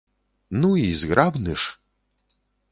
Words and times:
Ну, 0.63 0.69
і 0.85 0.87
зграбны 1.03 1.53
ж! 1.65 1.71